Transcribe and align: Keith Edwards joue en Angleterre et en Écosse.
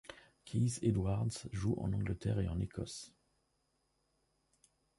Keith 0.45 0.79
Edwards 0.81 1.47
joue 1.51 1.75
en 1.77 1.93
Angleterre 1.93 2.39
et 2.39 2.47
en 2.47 2.59
Écosse. 2.59 3.13